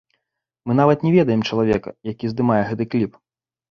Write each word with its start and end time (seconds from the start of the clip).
Мы 0.69 0.77
нават 0.79 1.05
не 1.09 1.13
ведаем 1.17 1.45
чалавека, 1.51 1.97
які 2.13 2.25
здымае 2.35 2.61
гэты 2.69 2.83
кліп. 2.93 3.11